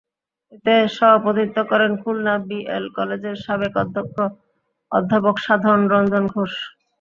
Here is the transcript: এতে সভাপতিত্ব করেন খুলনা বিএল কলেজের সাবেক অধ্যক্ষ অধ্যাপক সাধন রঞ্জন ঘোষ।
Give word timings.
এতে 0.53 0.75
সভাপতিত্ব 0.95 1.57
করেন 1.71 1.91
খুলনা 2.01 2.33
বিএল 2.47 2.85
কলেজের 2.97 3.35
সাবেক 3.43 3.73
অধ্যক্ষ 3.83 4.15
অধ্যাপক 4.91 5.35
সাধন 5.45 5.79
রঞ্জন 5.91 6.23
ঘোষ। 6.33 6.53